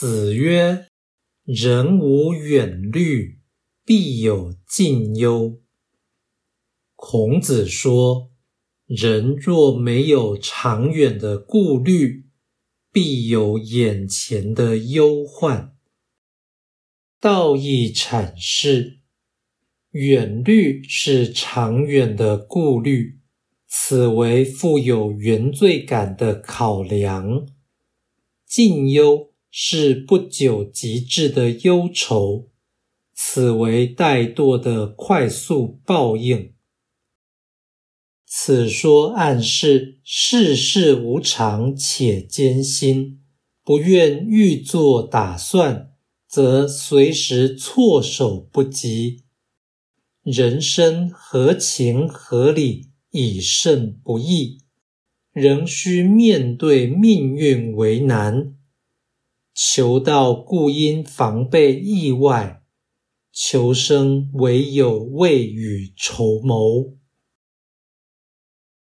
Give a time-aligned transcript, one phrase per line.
[0.00, 0.86] 子曰
[1.42, 3.40] ：“人无远虑，
[3.84, 5.60] 必有近忧。”
[6.94, 8.30] 孔子说
[8.86, 12.26] ：“人若没有长远的顾虑，
[12.92, 15.76] 必有眼前的忧患。”
[17.18, 19.00] 道义阐释：
[19.90, 23.18] 远虑是长远的顾虑，
[23.66, 27.48] 此为富有原罪感的考量；
[28.46, 32.48] 近忧是不久即至的忧愁，
[33.14, 36.52] 此为怠惰的快速报应。
[38.26, 43.20] 此说暗示世事无常且艰辛，
[43.64, 45.86] 不愿预做打算。
[46.30, 49.24] 则随时措手不及，
[50.22, 54.58] 人生合情合理已甚不易，
[55.32, 58.57] 仍需面对命运为难。
[59.60, 62.62] 求道故因防备意外，
[63.32, 66.96] 求生唯有未雨绸缪。